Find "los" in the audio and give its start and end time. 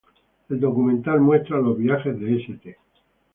1.61-1.77